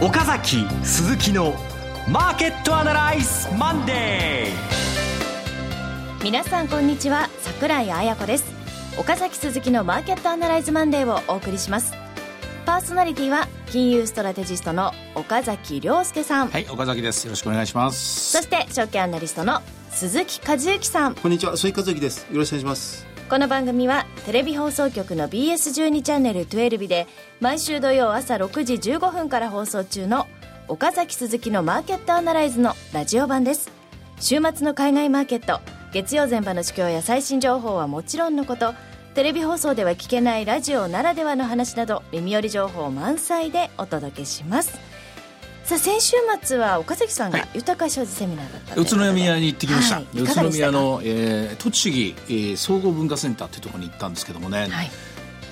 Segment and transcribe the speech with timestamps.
[0.00, 1.54] 岡崎鈴木の
[2.08, 6.22] マーケットアナライズマンデー。
[6.22, 8.44] 皆さんこんにちは桜井彩子です。
[8.96, 11.94] 岡崎鈴木のマーケットアナライズマンデーをお送りします。
[12.64, 16.48] パーソナリティは金融ストラテジストの岡崎良介さん。
[16.48, 17.24] はい岡崎です。
[17.24, 18.30] よろしくお願いします。
[18.30, 21.16] そして証券アナリストの鈴木一之さん。
[21.16, 22.28] こんにちは鈴木一之です。
[22.30, 27.06] よろしくお願いしますこの番組はテレビ放送局の BS12 チャンネル12で
[27.40, 30.26] 毎週土曜朝6時15分から放送中の
[30.66, 33.70] 岡崎鈴木のマーケットアナライズのラジオ版です。
[34.18, 35.60] 週末の海外マーケット
[35.92, 38.72] 月曜前場の市況や最新情報はもちろんのこと
[39.14, 44.87] テレビ放送では聞けないラジオならではの話など耳寄り情報満載でお届けします。
[45.68, 54.90] さあ先週末は岡崎さんが豊か商事セミナーだった、はい、宇都宮に行ってきました、はい、宇都宮の、えー、栃木、えー、総合文化センターっていうところに行ったんですけどもね、はい、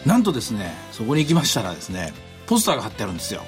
[0.07, 2.15] なんとですねそこに行きましたらですね
[2.47, 3.43] ポスターが貼ってあるんですよ。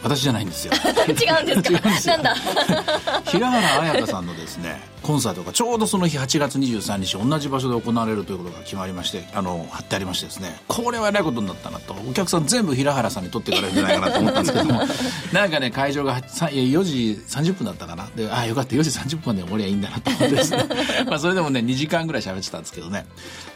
[0.00, 0.72] 私じゃないんですよ。
[1.08, 2.16] 違うんですか？
[2.16, 2.34] なんだ？
[3.26, 10.60] 平原綾香さんのですねコンサートがちょうどその日8月23日同じ場所で行われるということが決まりましてあの貼ってありましてですね。
[10.68, 11.94] これはえらいことになったなと。
[12.08, 14.82] お客さん全部平原さんに取っていかれるんじゃないかなと思ったんですけども。
[15.32, 18.08] なんかね会場が4時30分だったかな。
[18.14, 18.76] でああよかった。
[18.76, 20.50] 4時30分まで終わりゃいいんだなと思ってです。
[20.52, 20.64] ね
[21.08, 23.04] まあそれでもね2時間ぐらい喋ってたんですけどね。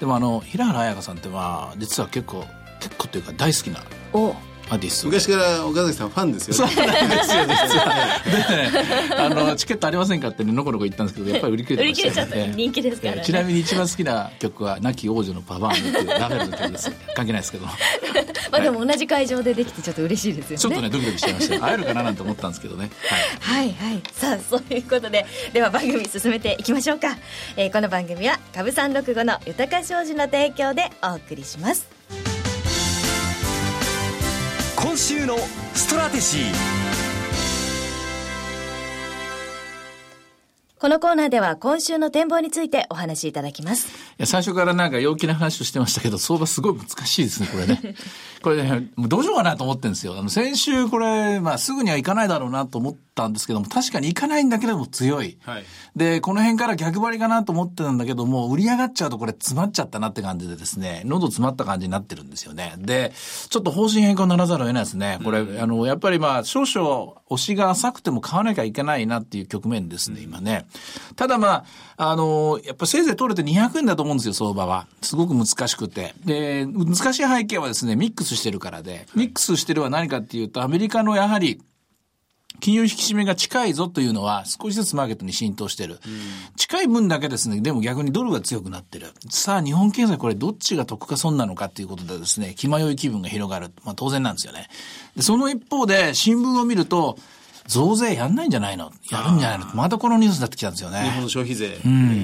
[0.01, 2.45] でもあの平原綾香さんってまあ実は結構
[2.81, 3.79] 結構というか大好きな
[4.13, 4.35] お
[4.73, 6.87] アーティスト昔から岡崎さんファンですよ、ね、そう。
[6.87, 9.13] なんですよ実はでね。
[9.19, 16.91] あのチケットありませんかってのこのこ言ったんですけどやっぱり売り切れてました、ね、人気ですから、ね、ちなみに一番好きな曲は亡き王女のパワーンっていうラベルの曲です。
[17.15, 17.67] 関係ないですけど。
[18.51, 20.59] まあでも同じ会場でできてちょっと嬉しいですよね。
[20.59, 21.61] ちょっとねドキドキしちゃいました。
[21.67, 22.91] 会えるかななんて思ったんですけどね。
[23.41, 27.19] はい、はい、はい、さあそういうことででは番組進めていきましょうか、
[27.57, 32.32] えー、この番組は株三六五の豊か商事の提供でお送りします
[34.93, 35.39] 今週の
[35.73, 36.43] ストラテジー
[40.79, 43.89] このコーナーでは今週の展望についてお話しいただきます。
[43.89, 47.95] いや、最初からなんか陽気な話をしてましたけど、相場すごい難しいですね、これね。
[48.43, 50.19] これね、もうどうしようかなと思ってるんですよ。
[50.19, 55.39] あの、先週これ、まあすぐにはいかないだろうなと思ったんですけども、確かにいかないんだけども強い。
[55.43, 55.65] はい、
[55.97, 62.75] で、この辺から逆張りかなと思ってたんだけども、売り上がっちゃうとこれ詰まっちゃったなって感じでですね、喉詰まった感じになってるんですよね。
[62.79, 63.13] で、
[63.49, 65.19] ちょっと方針変更ならざるを得ないですね。
[65.25, 70.67] これ、うん、あの、やっぱりまあ、少々押しが浅くても買わなきゃいけないなっていう局面ですね、今ね。
[71.17, 71.65] ただま
[71.97, 74.87] あ、あの、やっぱせいぜい取れて200円だと思うんですよ、相場は。
[75.03, 76.15] すごく難しくて。
[76.25, 81.61] で、難しい背景はですね、ミックスしてるからで、ミックスしてるは何かっていうと、アメリカのやはり、
[82.63, 85.95] 金融引き締めが近いぞというのは少しずつマーケットに浸透してる。
[85.95, 86.01] うん、
[86.55, 89.09] 近い分だけですね、でも逆にドルが強くなってる。
[89.29, 93.73] さあ日本経済これどっちが得か損なのかということでですね、気迷い気分が広がる。
[93.85, 94.69] まあ当然なんですよね。
[95.17, 97.19] でその一方で新聞を見ると、
[97.67, 98.93] 増税やんないんじゃないの？
[99.11, 99.67] やるんじゃないの？
[99.75, 101.03] またこのニュースになってきたんですよね。
[101.03, 101.79] 日本の消費税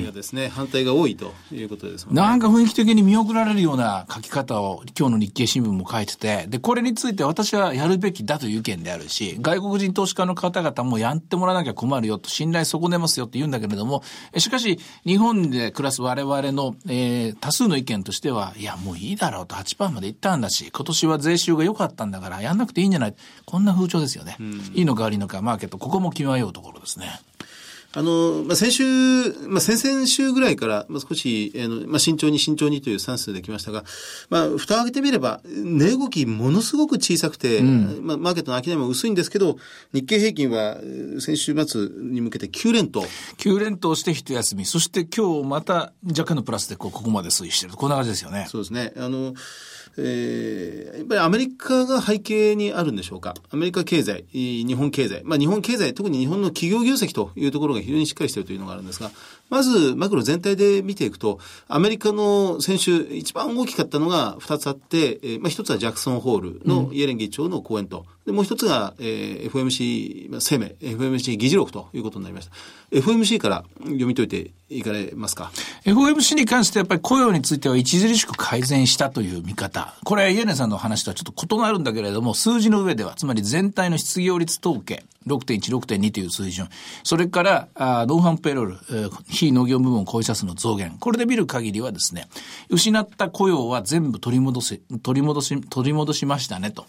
[0.04, 2.22] がですね、うん、反対が多いということですもんね。
[2.22, 14.02] なんか雰囲気的に見送られるような書き方を今日の日経新聞も書いてて、で、これについて私はやるべきだという意見であるし、外国人投資家の方々もやってもらわなきゃ困るよと、信頼損ねますよって言うんだけれども、
[14.36, 23.14] しかし、日本で暮らす我々の、えー、多数の意見としては、いや、もういいだろうと8%までいったんだし、今年は税収が良かったんだからやんなくていいんじゃない？
[23.44, 24.36] こんな風潮ですよね。
[24.40, 27.20] うん、いいのか悪いのか、マーケット、ここも極めようところですね。
[27.98, 28.84] あの、まあ、先週、
[29.48, 33.82] まあ、先々週ぐらいから、まあ、少し、あの、まあ、慎重に慎重にというスタンスできましたが、
[34.30, 39.56] まあ、蓋を開けてみれば、値動きものすごく小さくて、うん、まあ、マーケットの商いも薄いんですけど、
[39.92, 40.76] 日経平均は
[41.18, 43.02] 先週末に向けて9連投。
[43.38, 44.64] 9連投して一休み。
[44.64, 47.72] そして今日また若干のプラスでこうここまで推移してる。
[47.72, 48.46] こんな感じですよね。
[48.48, 48.92] そうですね。
[48.96, 49.34] あの、
[50.00, 53.34] えー、やっぱりアメリカが背景にあるんでしょうか。
[53.50, 55.22] アメリカ経済、日本経済。
[55.24, 59.10] まあ日本経済、特に日本の企業業績というところが非常にしっかりしているというのがあるんですが、
[59.48, 61.38] まずマクロ全体で見ていくと、
[61.68, 72.52] アメリカの先週一番大きかったのが2つあって、えー、まあ一つはジャクソンホールのイエレン議長の講演と、で、もう一つが、えー、FMC 生命、FMC 議事録ということになりました。
[72.92, 75.50] FMC から読み解いていかれますか
[75.84, 79.94] ?FMC に関してやっぱり雇用については著しく改善したという見方。
[80.04, 86.68] これはイエレンさんの話とはちょっと異なるんだけれども、数字の上では、つまり全体の失業率統計、6.1、6.2という水準。
[87.04, 90.98] それから、あノンハンペロール、えー、非農業部門雇用者数の増減。
[91.00, 92.28] これで見る限りはですね、
[92.68, 96.84] 失った雇用は全部取り戻し、取り戻し、取り戻しましたねと。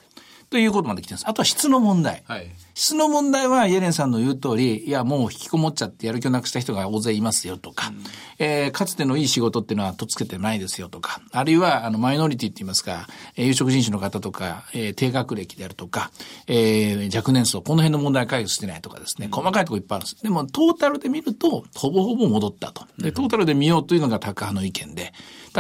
[0.50, 1.30] ということまで来てるんです。
[1.30, 2.24] あとは質の問題。
[2.26, 2.50] はい。
[2.74, 7.92] 質の問題はイエレンさんの言う通り、いや、もう引きこもっちゃってやる気をなくした人が大勢いますよとか、
[8.40, 16.10] えーかつてのいい仕事っていうのはとっつけてないですよとか、あるいは、あの、マイノリティって言いますか、えー有色人種の方とか、えー低学歴であるとか、
[16.48, 20.24] えー若年層、この辺の問題解決してないとかですね、細かいところいっぱいあるんです。
[20.24, 22.88] でも、トータルで見ると、ほぼほぼ戻ったと。
[22.98, 25.14] で、トータルで見ようというのが高派の意見で、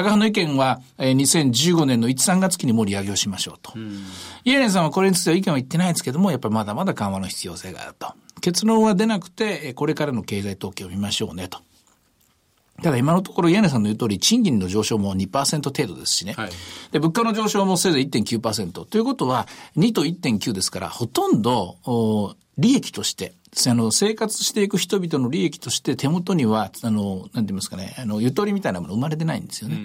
[0.04, 3.74] 高派の意見は、えー2015年の1、3月期にもう利上げをしましょうと。
[4.46, 8.14] イエレンさんはこれについては意見は言ってないんですけども、やっぱりまだまだ緩和の必要性があると。
[8.42, 11.60] 結論は出なくて、えーこれからの経済統計を見ましょうねと。
[12.82, 16.34] ただ今のところ、イエネさんの言う通り、賃金の上昇も2%程度ですしね。
[16.34, 16.50] はい
[16.92, 18.86] で、物価の上昇もせいぜい1.9%。
[18.86, 19.48] ということは、
[19.78, 23.34] 2と1.9ですから、ほとんど、お利益として、
[23.68, 29.80] あの、生活していく人々の利益として手元には、あの、なんて言いますかね、あの、ゆとりみたいなもの生まれてないんですよね。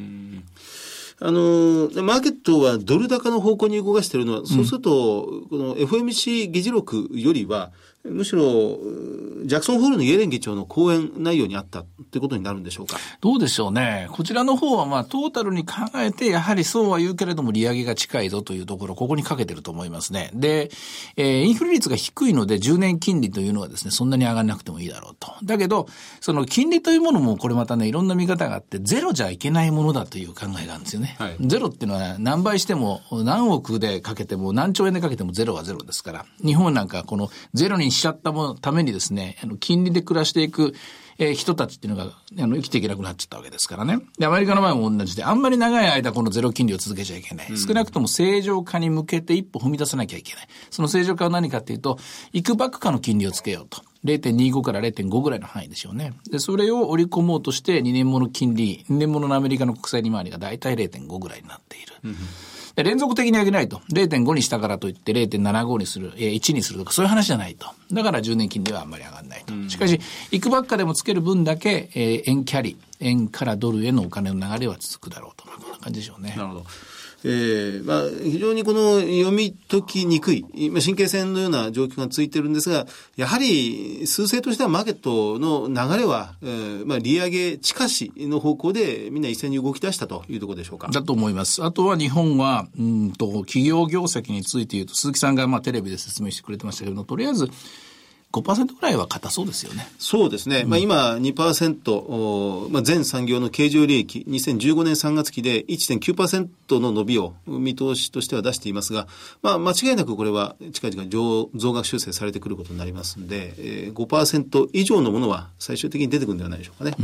[1.21, 7.73] あの、マーケットはドル高の方向に動かしているのは、そうすると、この FMC 議事録よりは、
[8.05, 8.79] むしろ、
[9.47, 12.99] ジャクソンホールのイエレン議長の講演内容にあったってことになるんでしょうか？
[13.21, 14.09] どうでしょうね。
[14.13, 20.31] こちらの方は、まあ、トータルに考えて、やはりそうは言うけれども、利上げが近いぞというところ、ここにかけてると思いますね。
[20.35, 20.71] で、
[21.17, 25.33] えーインフレ率が低いので、10年金利というのはですね、そんなに上がらなくてもいいだろうと。
[25.43, 25.87] だけど、
[26.21, 31.17] その金利というものも、これまたね、いろんな見方があって、ゼロじゃいけないものだという考えがあるんですよね。
[31.19, 40.75] はいゼロっていうのは、何倍しても、何億でかけても、何兆円でかけてもゼロはゼロですから、日本なんかこのゼロにしちゃったものためにですね、あの金利で暮らしていく、
[41.19, 43.99] えー人たちっていうのが、あの、生きていけなくなっちゃったわけですからね。
[44.19, 47.57] で、アメリカの場合も同じで、あんまり長い間このゼロ金利を続けちゃいけない。
[47.57, 50.49] 少なくとも正常化に向けて一歩踏み出さなきゃいけない。
[50.71, 51.99] その正常化は何かっていうと、
[52.33, 53.83] いくばくかの金利をつけようと。
[54.05, 56.13] 0.25から0.5ぐらいの範囲でしょうね。
[56.31, 61.95] で、それを織り込もうとして、2年もの金利、2年もののアメリカの国債利回りが大体0.5ぐらいになっている。
[62.03, 62.19] で
[62.83, 63.79] 連続的に上げないと。
[63.93, 67.67] 0.5にしたからといって0.75にする、えー1にするとかそういう話じゃないと。
[67.93, 69.55] だから10年金利はあんまり上がらないと。
[69.71, 70.01] しかし、
[70.33, 75.47] いくばっかでもつける分だけ、えー円キャリ、円からドルへのお金の流れは続くだろうと。
[75.47, 76.35] まあこんな感じでしょうね。
[76.37, 76.67] なるほど。
[77.27, 82.87] えーまあ、非常にこの読み解きにくい、まあ神経線のような状況がついてるんですが、
[83.17, 90.89] やはり数勢としてはマーケットの流れは、えーまあ、利上げ近しの方向でみんな一斉に動き出したというところでしょうか。
[90.89, 91.65] だと思います。
[91.65, 97.49] あとは日本は、うんと、企業業績について言うと、鈴木さんがまあテレビで説明してくれてましたけども、とりあえず
[98.41, 99.87] 5%ぐらいは硬そうですよね。
[99.99, 100.65] そうですね。
[100.67, 109.07] まあ今2%、おまあ全産業の経常利益、2015年3月期で1.9%の伸びを見通しとしては出していますが、
[109.43, 116.97] まあ間違いなくこれは近々増増額修正されてくることになりますので、えー、5%以上のものは最終的に出てくるんではないでしょうかね。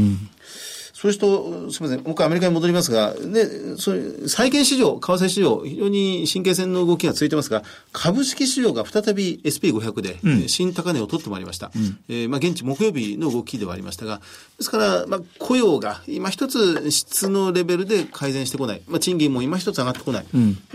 [1.01, 3.47] そうすると、すみません、もう一回アメリカに戻りますが、ね、
[3.79, 11.71] そういう債券市場、為替市場、非常に神経線の動きが続いてますが、株式市場が再び SP500 で、えー新高値を取ってまいりました。
[12.11, 14.21] えーまあ、現地木曜日の動きではありましたが、
[14.59, 18.83] ですから、まあ、雇用が今一つ質のレベルで改善してこない。
[18.87, 20.27] まあ、賃金も今一つ上がってこない。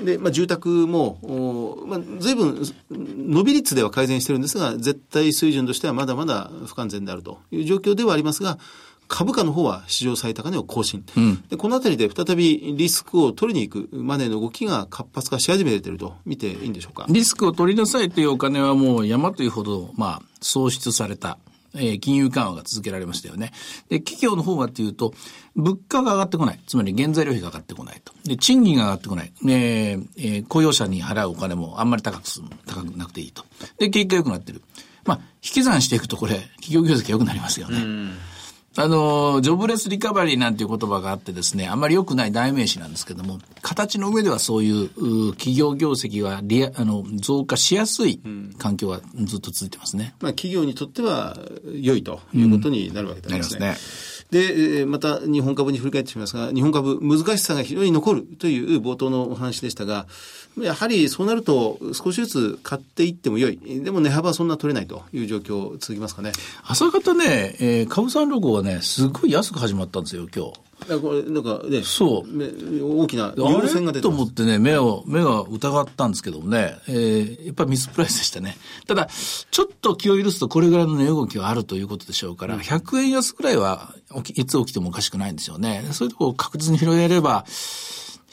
[0.04, 8.58] で、まあ、住宅も、おまあ、随分、伸び率では改善してるんですが、絶対水準としてはまだまだ不完全であるという状況ではありますが、
[9.08, 11.06] 株価の方は史上最高値を更新。
[11.50, 17.06] でこのあたりで再びリスクを取りに行くマネーの動きが活発化し始めていると見ていいんでしょうか？
[17.10, 21.38] リスクを取りなさいというお金はもう山というほど、まあ、創出された。
[21.78, 23.52] えー金融緩和が続けられましたよね。
[23.90, 25.14] で、企業の方はというと、
[25.58, 26.60] 物価が上がってこない。
[26.66, 28.14] つまり原材料費が上がってこないと。
[28.24, 29.34] で、賃金が上がってこない。
[29.46, 33.44] えーえー雇用者に払うお金もあんまり高くする、高くなくていいと。
[33.78, 34.62] で、景気が良くなってる。
[35.04, 37.84] まあ、引き算していくとこれ、企業業績が良くなりますよね。
[38.78, 44.84] あの、ジョブレスリカバリーなんていう言葉があってですね、あまり良くない代名詞なんですけども、形の上ではそういう
[45.30, 48.22] う企業業績がリアあの増加しやすい
[48.58, 50.14] 環境はずっと続いてますね。
[50.20, 51.38] まあ、企業にとっては
[51.74, 53.60] 良いということになるわけですね。
[53.60, 60.08] なりますで、また日本株に振り返ってしまいますが、日本株難しさが非常に残るという冒頭のお話でしたが、
[60.60, 63.60] やはりそうなると少しずつ買っていっても良い。
[63.84, 66.32] でも値幅はそんな取れないという状況続きますかね。
[66.64, 70.54] 朝方ね、えー、株三六はね、すごい安く始まったんですよ、今日。
[71.02, 72.48] これ、なんかね、そうめ
[72.82, 74.10] 大きなあ陽線が出てれと。
[74.10, 78.58] 思ってね、目を、目が疑ったんですけどもね、えー、やっぱりミスプライスでしたね。
[78.88, 79.08] ただ、
[79.52, 83.96] ちょっと気を許すとこれぐらいの値動きはあるということでしょうから、100円安ぐらいは
[84.36, 85.86] いつ起きてもおかしくないんですよね。
[85.92, 87.46] そういうところを確実に拾えれば、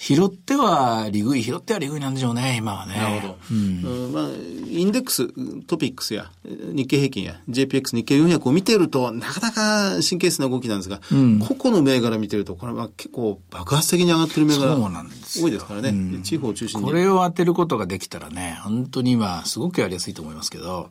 [0.03, 2.97] 拾っては利食い、拾っては利食いなんでしょうね、今はね。
[2.97, 3.37] なるほど。
[3.53, 4.25] うん、まあ、
[4.69, 5.29] インデックス、
[5.63, 10.99] トピックスや、日経平均や、JPX 日経400を見てると、なかなか神経質な動きなんですが、
[11.47, 15.95] 個々の銘柄見てると、これは結構爆発的に上がってる銘柄多いですからね。
[16.25, 16.87] 地方を中心に。
[16.87, 20.89] これを当てることができたらね、本当に今、すごくやりやすいと思いますけど。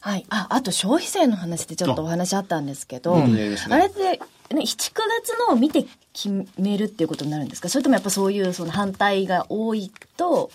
[0.00, 0.26] はい。
[0.30, 4.20] あ、あと消費税の話でちょっとお話あったんですけど、あ,、うんやりましたねれって、
[4.54, 7.68] ね、7、9月のを見て決めるっていうことになるんですか？
[7.68, 10.50] それともやっぱそういうその反対が多いと、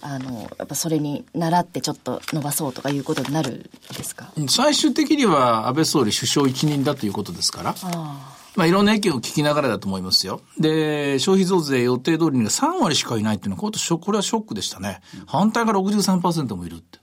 [0.00, 3.62] あの、やっぱそれに習ってちょっと伸ばそうとかいうことになるん
[3.96, 4.32] ですか？
[4.48, 7.74] 最終的には安倍総理首相一任だということですから。
[7.82, 10.42] あまあ、いろんな意見を聞きながらだと思いますよ。
[10.58, 13.70] で、消費増税予定通りに3割しかいないっていうのは、こ
[14.12, 15.00] れはショックでしたね。
[15.26, 16.98] 反対が63%もいるって。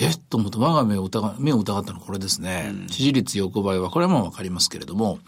[0.00, 0.08] え？
[0.08, 2.72] っと思うと、我が目を疑う、目を疑ったのはこれですね。
[2.88, 5.18] 支持率横ばいは、これはもうわかりますけれども、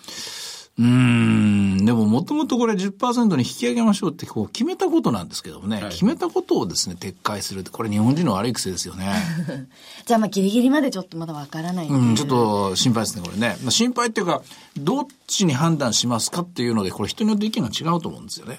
[0.76, 9.06] うーん、でももともとこれ10%に引き上げましょうってこう決めたことなんですけどもね、決めたことをですね、撤回するって、これ日本人の悪い癖ですよね。
[9.08, 9.14] あ。
[10.04, 13.56] じゃあまあギリギリまでちょっとまだわからないっていううん、ちょっと心配ですね、これね。
[13.62, 14.42] まあ心配っていうか、
[14.76, 18.58] どっちに判断しますかっていうので、これ人によって意見が違うと思うんですよね。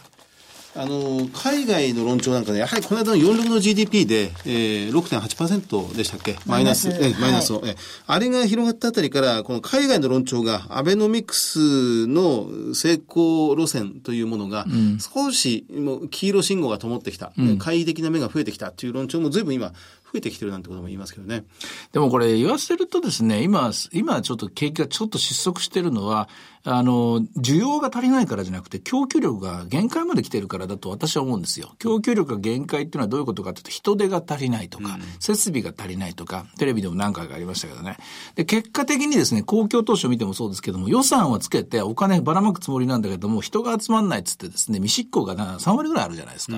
[0.78, 6.36] あの、海外の論調なんかで、やはりこの間の46の GDP で、えー、6.8%でしたっけ？
[6.46, 7.76] マイナス、えマイナスを、え
[8.08, 14.66] あれが広がったあたりから、この海外の論調が、アベノミクスの成功路線というものが、
[15.00, 21.44] 少し、もう黄色信号が灯ってきた、懐疑的な目が増えてきたという論調も随分今、増えてきてるなんてことも言いますけどね。
[21.92, 26.30] でもこれ言わせるとですね、今、今ちょっと景気がちょっと失速してるのは、
[26.68, 31.76] あの、需要が足りないからじゃなくて、供給力が限界まで来てるからだと私は思うんですよ。
[31.78, 37.98] 供給力が限界っていうのはどういうことかというと、人手が足りないとか、設備が足りないとか、テレビでも何回かありましたけどね。
[38.34, 46.58] で、結果的にですね、公共投資を見てもそうですけども、予算はつけてお金ばらまくつもりなんだけども、人が集まんないっつってですね、未執行がな3割ぐらいあるじゃないですか。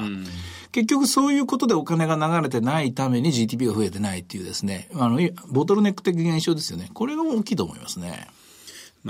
[0.72, 6.90] 結局そういうことでお金が流れてないために GDP が増えてないっていうですね、あの、ボトルネック的現象ですよね。
[6.94, 8.28] これが大きいと思いますね。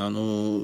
[0.06, 0.62] あの、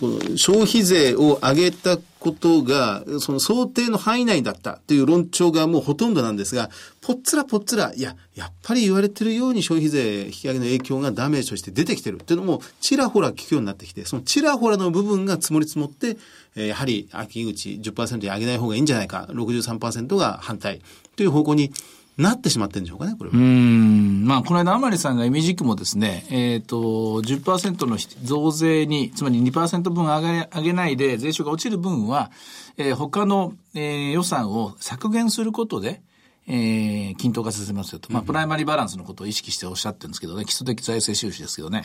[0.00, 6.70] この消費税を上げたことが、その想定の範囲内だったという論調がもうほとんどなんですが、
[7.00, 12.16] ぽっつらぽっつら、いや、やっぱり言われてるように消費税引き上げの影響がダメージとして出てきてる。
[12.16, 16.16] っていうのも、ちらほら聞くようになってきて、そのちらほらの部分が積もり積もって、
[16.54, 20.80] やはり秋口10%に上げない方がいいんじゃないか、63%が反対。
[21.16, 21.72] という方向に
[22.16, 23.36] なってしまってるんでしょうかね、これは。
[23.36, 24.24] うん。
[24.24, 32.30] まあ、この間、甘利さんが意味軸もですね、えっ、と、10%の増税に、つまり2%分上げ、上げないで、税収が落ちる分は、
[32.78, 36.00] えー他の、えー予算を削減することで、
[36.48, 38.10] えー均等化させますよと。
[38.10, 41.84] まあ、プライマリーバランスのことを意識しておっしゃってるんですけどね、基礎的財政収支ですけどね。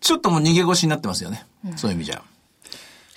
[0.00, 1.44] ちょっともう逃げ腰になってますよね。
[1.76, 2.22] そういう意味じゃ。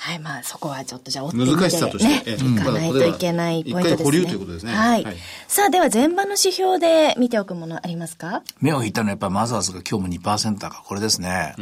[0.05, 3.93] はい、まあそこはちょっとじゃあ追ってみて難しさとしていかないといけないポイントですね。
[3.95, 5.03] 一回保留ということですねはい。
[5.03, 5.15] はい
[5.47, 8.43] さあ、では前場の指標で見ておくものありますか？
[8.62, 10.83] 目を引いたのはやっぱマザーズが今日も2%高。
[10.83, 11.55] これですね。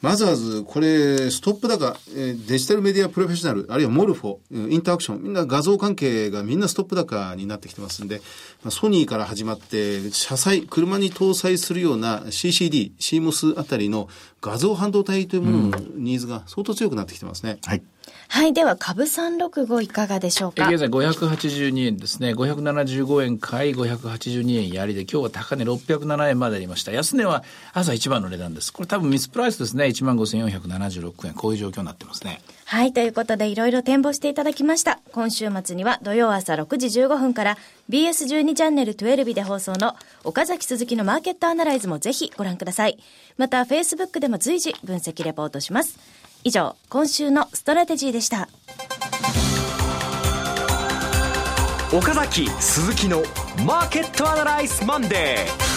[0.00, 8.22] まずまず、これ、ストップ高、えーデジタルメディアプロフェッショナル、あるいはモルフォ、うんインターアクション、みんな画像関係がみんなストップ高になってきてますんで、
[8.62, 14.08] まあソニーから始まって、車載、車に搭載するような CCD、CMOS あたりの
[14.40, 17.58] 画像半導体というもののニーズが相当強くなってきてますね。
[17.64, 17.82] はい。
[18.28, 20.68] はい、では株365いかがでしょうか？
[20.70, 22.34] え現在582円ですね。
[22.34, 26.92] 575円買い、582円やりで、今日は高値607円までありました。
[26.92, 28.72] 安値は朝一番の値段です。
[28.72, 29.86] これ多分ミスプライスですね。
[29.86, 31.34] 15,476円。
[31.34, 32.40] こういう状況になってますね。
[32.64, 35.00] はい、ということでいろいろ展望していただきました。
[35.12, 37.56] 今週末には土曜朝6時15分から
[37.88, 42.98] BS12 チャンネル12で放送の岡崎鈴木のマーケットアナライズもぜひご覧ください。
[43.38, 45.98] また Facebook でも随時分析レポートします。
[46.44, 48.48] 以上、今週のストラテジーでした。
[51.92, 53.22] 岡崎鈴木の
[53.66, 55.67] マーケットアナライズマンデー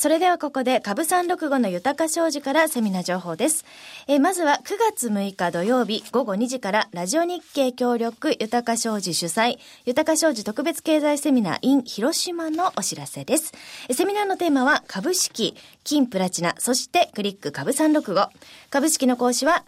[0.00, 3.66] それではここで株365の豊商事からセミナー情報です。
[4.08, 13.52] えーまずは9月6日土曜日午後2時からラジオ NIKKEI 協力豊商事主催豊か商事特別経済セミナー in 広島のお知らせです。
[13.90, 15.54] えーセミナーのテーマは株式、
[15.84, 18.28] 金プラチナ、そしてクリック株365。
[18.70, 19.66] 株式の講師は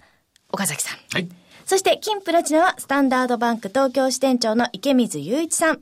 [0.50, 0.98] 岡崎さん。
[1.12, 1.28] はい。
[1.66, 5.80] そして、金プラチナは、スタンダードバンク東京支店長の池水雄一さん。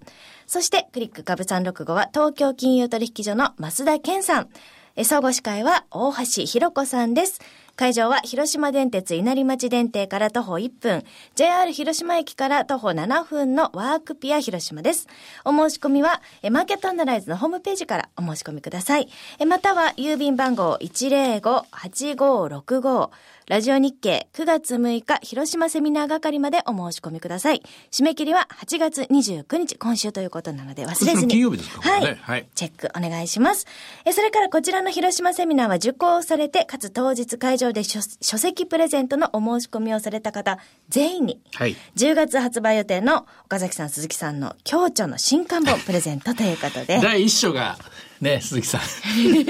[0.50, 4.49] そして、クリック株365は、東京金融取引所の増田健さん。
[4.97, 7.40] え総合司会は、大橋弘子さんです。
[7.76, 11.04] 会場は、広島電鉄稲荷町電停から徒歩1分、
[11.37, 15.07] JR 広島駅から徒歩7分のワークピア広島です。
[15.45, 19.09] お申し込みは、えマーケットアナライズのホームページからお申し込みください。
[19.38, 23.11] えまたは、郵便番号105-8565、
[23.50, 27.64] ラジオ日経9月6日広島セミナー係までお申し込みください。
[27.90, 31.33] 締め切りは8月29日、今週ということなので忘れずに。
[31.33, 31.80] 金曜日ですか？
[31.90, 32.14] はい。
[32.14, 33.66] はいチェックお願いします。
[34.04, 47.00] え、それからこちらの広島セミナーは受講されて、かつ当日会場で書書籍プレゼントのお申し込みをされた方、全員に、はい10月発売予定の岡崎さん、鈴木さんの共著の新刊本プレゼントということで。
[47.02, 47.78] 第一章が、
[48.20, 48.80] ね、鈴木さん。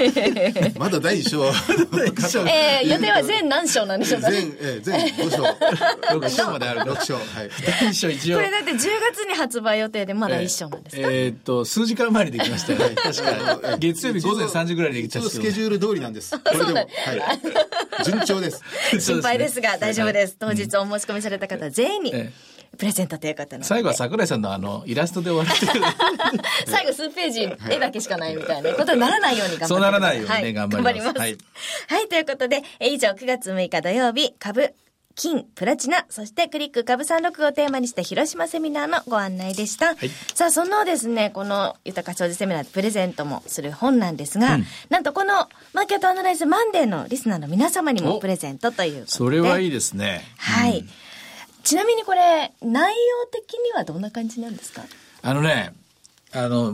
[0.79, 1.53] まだ第一章は。
[2.47, 4.29] えー、予定は全何章なんでしょうか？
[4.31, 4.39] ね。
[4.39, 5.43] 全、えー、全5章。
[6.17, 6.79] 6章まである。
[6.91, 7.15] 6章。
[7.15, 7.25] はい。
[7.81, 8.41] 第一章一応こ。
[8.41, 8.87] れだって10月
[9.27, 12.95] に発売予定でまだ一章なんですか、えーっと、数時間前にできましたよね。
[12.95, 13.77] 確か。
[13.77, 16.39] 月曜日午前3時ぐらいにできたんですけど一応スケジュール通りなんです。
[16.39, 16.73] これでも。
[16.75, 16.87] はい。
[18.05, 18.61] 順調です。
[18.99, 20.37] 心配ですが大丈夫です。
[20.39, 22.31] 当日お申し込みされた方全員にえ
[22.77, 23.57] プレゼントということ。
[23.61, 25.51] 最後は桜井さんのあの、イラストで終わる。
[26.65, 29.67] 最後数ページ絵だけしかないみたいなことにならないように頑張。
[29.67, 31.17] そうならないようにねはい頑張ります頑張ります。
[31.17, 31.27] はは
[32.01, 32.07] いい。
[32.07, 34.73] ということで、え以上9月6日土曜日、株、
[35.15, 39.95] 金、プラチナ、そしてクリック株365をテーマにした広島セミナーのご案内でした。
[40.33, 44.57] さあ、そのですね、この豊か商事セミナーでプレゼントもする本なんですが、
[44.89, 49.11] なんとこのマーケットアナライズマンデーのリスナーの皆様にもおプレゼントということで。
[49.11, 49.71] それはいいい。
[49.71, 50.23] ですね。
[50.37, 50.85] はい。
[51.63, 54.83] ちなみにこれ、内容的にはどんな感じなんですか？
[55.21, 55.73] あのね、
[56.33, 56.73] あの、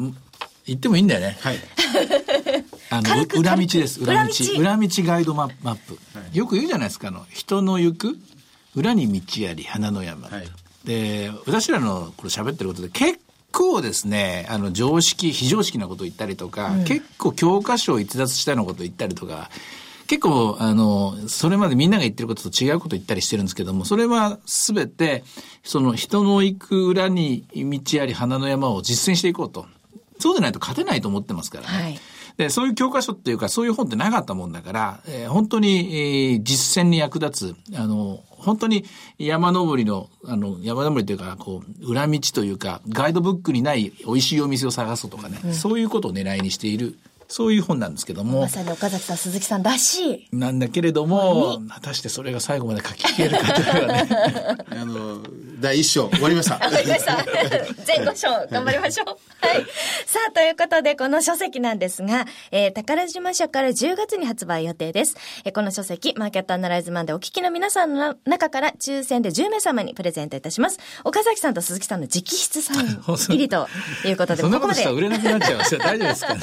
[0.65, 1.38] 言ってもいいんだよね。
[1.41, 1.58] はい。
[2.89, 4.00] あの裏道です。
[4.01, 4.32] 裏道。
[4.58, 5.98] 裏道裏道ガイドママップ。
[6.34, 7.10] よく言うじゃないですか。
[7.10, 8.17] あの、人の行く、
[8.75, 10.27] 裏に道あり、花の山。
[10.29, 10.48] はい
[10.86, 13.20] で、私らのこれ喋ってることで結
[13.51, 19.50] 構ですね、あの、常識、非常識なことを言ったりとか、結構教科書を逸脱したようなことを言ったりとか、
[20.08, 25.24] 結構、あの、それまでみんなが言ってることと違うことを言ったりしてるんですけども、それはすべて、
[25.64, 29.66] その人の行く裏に道あり花の山を実践していこうと。
[30.20, 31.84] そうでないと勝てないと思ってますからね。
[31.84, 32.00] はい
[32.38, 38.86] で、そういう教科書っていうか、そういう本ってなかったもんだから、えー本当に、えー実践に役立つ、あの、本当に
[39.18, 50.36] 山登りの、あの、山登りというか、こう、裏道というか、ガイドブックにない美味しいお店を探そうとかね、そういうことを狙いにしている、そういう本なんですけどもま、さに岡崎さん、鈴木さんらしい。
[50.36, 54.10] なんだけれども、果たしてそれが最後まで書き消えるかというのはね、
[54.72, 55.22] あの、
[55.60, 56.54] 第一章終わりました。
[56.56, 57.26] わかりました。
[57.86, 59.08] 前後章、頑張りましょう。
[59.46, 59.66] はい。
[60.06, 65.16] さあ、ということで、この書籍なんですが、えー、宝島社から10月に発売予定です。
[65.44, 70.78] えーこの書籍、マーケットアナライズマンでお聞きの皆さんの中から抽選で10名様にプレゼントいたします。
[71.04, 73.68] 岡崎さんと鈴木さんの直筆サイン 入りと
[74.06, 75.80] いうことで、そんなここまでことしたら売れなくなっちゃいますよ。
[75.80, 76.36] 大丈夫ですか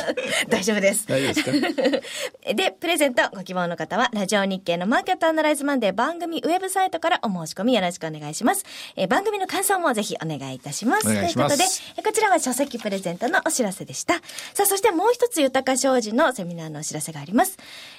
[0.49, 1.07] 大丈夫です。
[1.07, 2.03] 大丈夫です
[2.45, 2.53] か？
[2.55, 8.65] で、プレゼントご希望の方は、ラジオ日経のマーケットアナライズマンデー番組ウェブサイトからお申し込みよろしくお願いします。
[8.97, 11.07] えー番組の感想もぜひお願いいたします。
[11.07, 11.65] ますということで、
[11.99, 14.15] えこちらは書籍プレゼントのお知らせでした。
[14.55, 17.57] さあ、そしてもう一つ豊か商事のセミナーのお知らせがあります。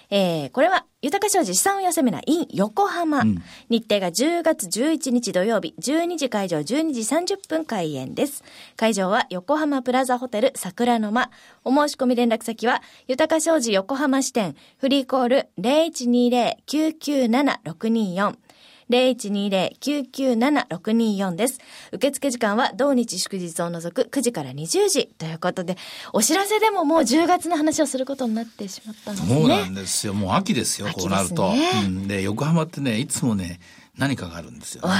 [0.10, 3.24] えー、これは、豊か商事資産運用セミナー in 横浜。
[3.70, 8.44] 日程が10月11日土曜日、12時会場、12時30分開演です。
[8.76, 11.30] 会場は横浜プラザホテル桜の間。
[11.64, 18.45] お申し込み連絡先は、豊か商事横浜支店、フリーコール0120-997-624。
[18.90, 21.60] 0120-997-624です。
[21.92, 25.78] 受付時間は同日祝日を除く9時から20時ということで、
[26.14, 29.36] お知らせでももう10月の話をすることになってしまったんですね。
[29.36, 30.14] そうなんですよ。
[30.14, 31.52] もう秋ですよ、秋こうなると。
[31.86, 33.60] うんで、横浜ってね、いつもね、
[33.98, 34.96] 何かがあるんですよ、ね。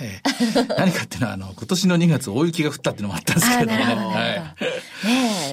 [0.00, 3.76] ええ何かっていうのは、あの、今年の2月大雪が降ったっていうのもあったんですけどね。
[3.76, 4.54] ね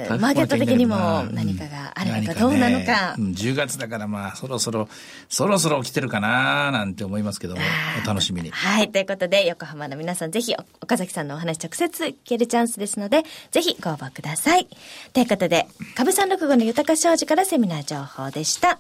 [0.06, 3.16] え、マーケット的にも何かがあるのかどうなのか。
[3.18, 4.88] うん、10月だからまあ、そろそろ、
[5.28, 7.62] そろそろ来てるかななんて思いますけども、
[8.04, 8.52] お楽しみに。
[8.52, 8.92] はい。
[8.92, 14.68] ということで、横浜の皆さん、ぜひ、岡崎さんのお話直接聞けるチャンスですので、ぜひご応募ください。
[15.14, 18.80] ということで、株365の豊か商事からセミナー情報でした。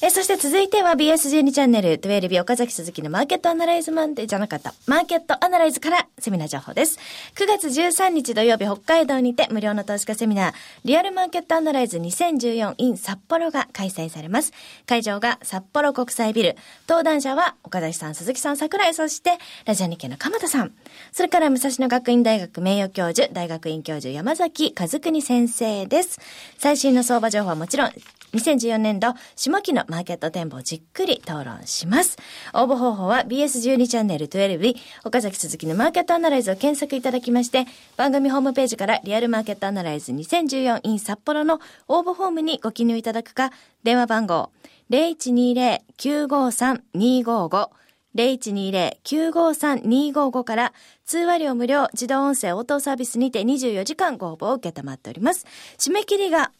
[0.00, 4.72] え、そして続いては BS12 チャンネル12岡崎鈴木のマーケットアナライズマンデーじゃなかった。
[4.86, 7.00] マーケットアナライズからセミナー情報です。
[7.34, 14.52] 9月13日土曜日北海道にて無料の投資家セミナー、リアルマーケットアナライズ 2014in 札幌が開催されます。
[14.86, 16.56] 会場が札幌国際ビル。
[16.88, 20.72] 登壇者は岡崎さん、鈴木さん、桜井、そしてラジオ日経の鎌田さん。
[21.10, 26.20] それから武蔵野学院大学名誉教授、大学院教授山崎和邦先生です。
[26.56, 27.92] 最新の相場情報はもちろん、
[28.32, 32.16] 2014年度下期のマーケット展望をじっくり討論します。
[32.52, 43.50] 応募方法は BS12 チャンネル12日岡崎鈴木のマーケットアナライズを検索いただきまして、番組ホームページからリアルマーケットアナライズ 2014in 札幌の応募フォームにご記入いただくか、
[43.82, 44.50] 電話番号
[44.90, 47.68] 0120-953-255
[48.14, 50.72] 0120-953-255から
[51.04, 55.44] 通話料無料自動音声応答サービスにて24時間ご応募を受けたまっております。
[55.78, 56.50] 締め切りが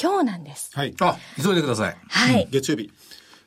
[0.00, 0.70] 今日なんです。
[0.74, 0.94] はい。
[1.00, 1.96] あ、急いでください。
[2.08, 2.48] はい。
[2.50, 2.90] 月曜日。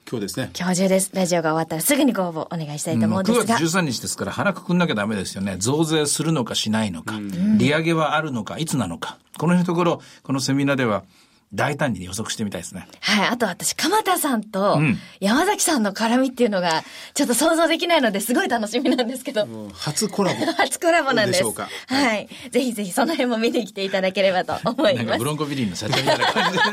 [0.09, 0.51] 今日ですね。
[0.57, 1.11] 今日中です。
[1.13, 3.57] ラジオが終わったらすぐにご応募お願いしたいと思うんです9が。
[3.57, 5.55] 月13日ですから腹くくんなきゃダメですよね。
[5.57, 7.15] 増税するのかしないのか、
[7.57, 9.17] 利上げはあるのか、いつなのか。
[9.37, 11.03] この辺のところ、このセミナーでは
[11.53, 12.87] 大胆に予測してみたいですね。
[13.01, 13.27] はい。
[13.27, 16.83] あと私、鎌田さんとん山崎さんの絡みっていうのが、
[17.13, 19.47] ちょっと想像できないのですごい楽しみなんですけど。
[19.73, 20.45] 初コラボ。
[20.53, 21.39] 初コラボなんです。
[21.39, 22.29] でしょうかはい。
[22.51, 25.25] ぜひぜひその辺も見に来ていただければと思いますなんかブ。
[25.25, 26.63] ロンコビリーの社長みたいな感じで。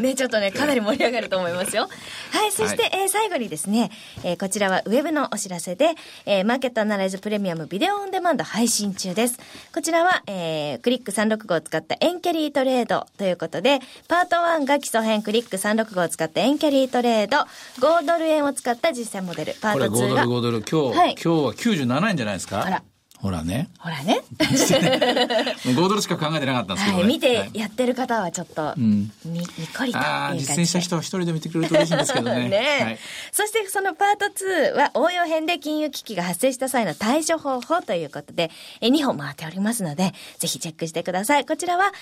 [0.00, 1.88] ね、ちょっとね、かなり盛り上がると思いますよ。
[2.32, 3.90] はい、そして、えー最後にですね、
[4.24, 5.90] えーこちらはウェブのお知らせで、
[6.26, 9.38] えーマーケットアナライズプレミアムビデオオンデマンド配信中です。
[9.74, 17.38] こちらは、えークリック365を使ったエンキャリートレードということで、パート1が基礎編クリック365を使ったエンキャリートレード、
[17.86, 20.24] 5ドル円を使った実践モデル、パートこれ5ド2ルが。
[20.26, 20.62] 5ドル。
[20.62, 22.64] 今日、はい今日は97円じゃないですか？
[22.64, 22.82] あら。
[23.24, 23.70] ほらね。
[23.78, 24.16] ほらね。
[24.16, 27.02] もう5ドルしか考えてなかったんですけど、ね。
[27.04, 30.36] はい、見てはいやってる方はちょっと、んに、にっこりというああ。
[30.36, 32.48] 実践した人は一人で見てくれると嬉しいんですけどね。
[32.50, 32.98] ねえはい
[33.32, 38.50] そしてそのパート2は応用編で金融危機が発生した際の対処方法ということで、
[38.82, 41.46] え2本回っておりますので、ぜひチェックしてください。
[41.46, 41.92] こちらは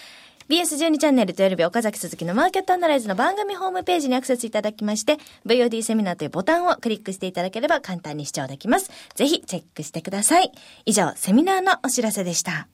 [0.48, 8.90] BS12 チャンネル土曜日岡崎鈴木のマーケットアナライズの番組ホームページにアクセスいただきまして、VOD セミナーというボタンをクリックしていただければ簡単に視聴できます。
[9.14, 10.50] ぜひチェックしてください。
[10.87, 12.66] 以上、セミナーのお知らせでした。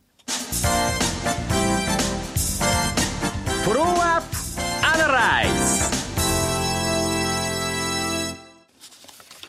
[3.65, 4.27] フォローアップ
[4.87, 5.68] アナライズ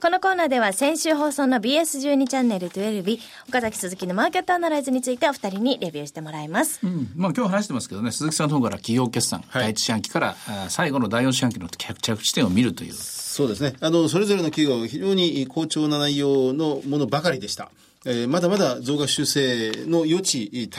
[0.02, 6.80] このコーナーでは先週放送の BS12 チャンネル12日、岡崎鈴木のマーケットアナライズについてお二人にレビューしてもらいます。
[6.82, 10.36] うんまあ今日話してますけどね、鈴木さんの方から企業決算、はい第一四半期から
[10.70, 12.94] 最後の第四四半期の着着地点を見るという。
[12.94, 13.74] そうですね。
[13.82, 17.70] あの、それぞれの企業、非常に好調な内容のものばかりでした。
[18.06, 20.70] えーまだまだ増額修正の余地、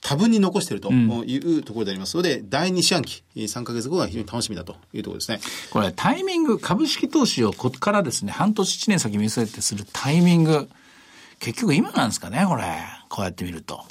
[0.00, 5.40] 多分に残しているというところでありますので、第2四半期、3ヶ月後が非常に楽しみだというところですね。
[5.70, 10.70] これタイミング、株式投資をここからですね、半年1年先見据えてするタイミング、
[11.38, 12.64] 結局今なんですかね、これ。
[13.10, 13.82] こうやって見ると。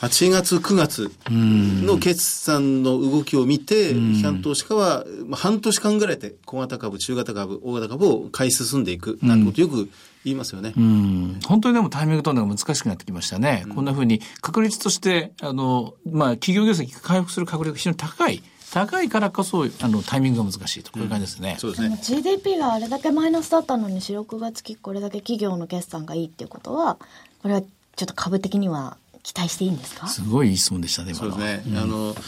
[0.00, 9.88] 8月、9月の決算の動きを見て、機関投資家はまあ半年間ぐらいで小型株、中型株、大型株を買い進んでいくなんてことよく
[10.24, 10.72] 言いますよね。
[10.76, 13.64] うん本当にでもタイミング取るのが難しくなってきましたね。
[13.74, 18.42] こんな風に確率として、あの、まあ、企業業績が回復する確率が非常に高い。
[18.72, 20.92] 高いからこそ、あの、タイミングが難しいと。
[20.92, 21.56] こういう感じですね。
[21.58, 21.98] そうですね。
[22.02, 26.96] GDP があれだけマイナスだったのに4、6月期これだけ企業の決算がいいっていうことは、
[27.42, 27.68] これはちょ
[28.04, 30.06] っと株的には期待していいんですか？
[30.06, 31.78] すごいいい質問でしたね、そうですね。
[31.78, 32.24] あの、やっぱり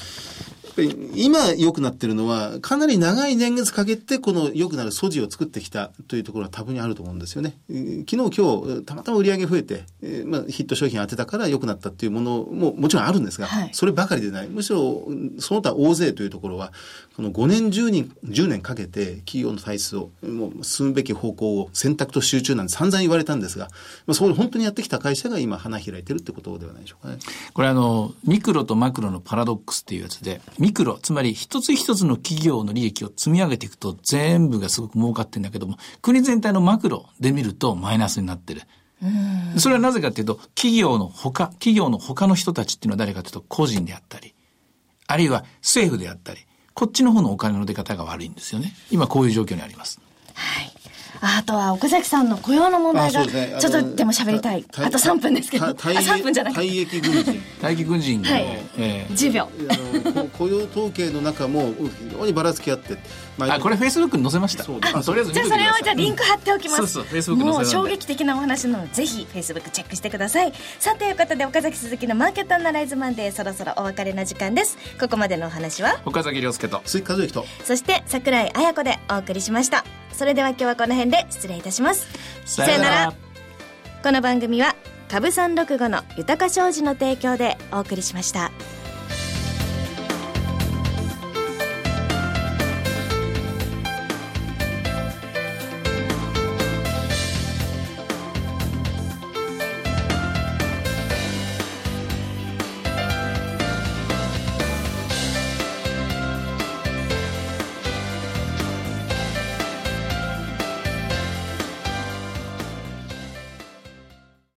[1.15, 7.57] 今良くなってるのは、かなり長い年月かけて、この良くなる素地を作ってきたというところは多分にあると思うんですよね。
[7.71, 14.49] えー昨日、今日、たまたま売り上げ増えて、えーまあ、ヒット商品当てたから良くなったっていうものももちろんあるんですが、はいそればかりでない。
[14.49, 15.07] むしろ、
[15.39, 16.73] その他大勢というところは、
[17.17, 23.67] この5年、10年、10年かけて企業の体質を、もう進むべき方向を選択と集中なんて散々言われたんですが、
[24.07, 27.19] まあ、そこで本当にやってきた会社が今花開いてるってことではないでしょうかね。
[27.53, 38.63] これあの、ミクロとマクロのパラドックスっていうやつで、ミクロ、つまり一つ一つの企業の利益を積み上げていくと全部がすごく儲かってるんだけども、国全体のマクロで見るとマイナスになってる。
[39.59, 44.35] それはなぜかっていうと、企業の他、企業の他の人たちっていうのは誰かというと個人であったり、
[45.07, 46.41] あるいは政府であったり、
[46.73, 48.73] こっちの方のお金の出方が悪いんですよね。
[48.91, 50.01] 今こういう状況にあります。
[50.33, 50.74] はい。
[51.25, 54.65] ああとは岡崎さんの雇用の問題が、ねちょっとでも喋りたい。
[54.77, 55.65] あと3分ですけど。
[55.65, 56.61] あ、た退3分じゃなくて。
[56.61, 57.43] 退役軍人。
[57.63, 58.45] 大気軍人の、はい
[58.77, 59.49] えー10秒。
[60.37, 62.99] 雇用統計の中も非常にばらつきあって、
[63.39, 64.65] まあ、これフェイスブックに載せました。
[64.65, 66.99] あとりあえず見じゃあそれをじゃあリンク貼っておきます。
[67.31, 70.53] もう衝撃的なお話なので、ぜひ Facebook チェックしてください。
[70.79, 74.77] さあ、ということで岡崎鈴木のマーケットアナライズマンデー、そろそろお別れの時間です。
[75.01, 76.83] ここまでのお話は、岡崎亮介と。
[76.85, 80.04] 鈴木和之とそして桜井彩子でお送りしました。
[80.17, 82.07] それでは今日はこの辺で失礼いたします。
[82.45, 83.13] さよなら
[84.03, 84.77] この番組は
[85.09, 88.51] 株三六五の豊か商事の提供でお送りしました。